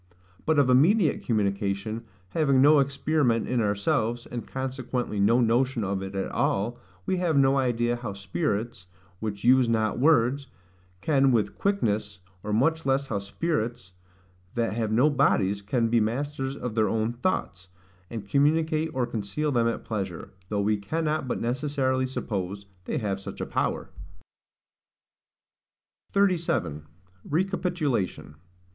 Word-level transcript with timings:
But 0.47 0.57
of 0.57 0.67
immediate 0.67 1.21
communication 1.23 2.05
having 2.29 2.59
no 2.59 2.79
experiment 2.79 3.47
in 3.47 3.61
ourselves, 3.61 4.25
and 4.25 4.47
consequently 4.47 5.19
no 5.19 5.41
notion 5.41 5.83
of 5.83 6.01
it 6.01 6.15
at 6.15 6.31
all, 6.31 6.79
we 7.05 7.17
have 7.17 7.37
no 7.37 7.59
idea 7.59 7.97
how 7.97 8.13
spirits, 8.13 8.87
which 9.19 9.43
use 9.43 9.69
not 9.69 9.99
words, 9.99 10.47
can 11.01 11.31
with 11.31 11.53
quickness; 11.55 12.17
or 12.41 12.51
much 12.51 12.83
less 12.83 13.05
how 13.05 13.19
spirits 13.19 13.91
that 14.55 14.73
have 14.73 14.91
no 14.91 15.07
bodies 15.07 15.61
can 15.61 15.87
be 15.87 15.99
masters 15.99 16.55
of 16.55 16.73
their 16.73 16.89
own 16.89 17.13
thoughts, 17.13 17.67
and 18.09 18.27
communicate 18.27 18.89
or 18.95 19.05
conceal 19.05 19.51
them 19.51 19.67
at 19.67 19.85
pleasure, 19.85 20.33
though 20.49 20.61
we 20.61 20.77
cannot 20.77 21.27
but 21.27 21.39
necessarily 21.39 22.07
suppose 22.07 22.65
they 22.85 22.97
have 22.97 23.19
such 23.19 23.39
a 23.39 23.45
power. 23.45 23.91
37. 26.11 26.87
Recapitulation. 27.23 28.33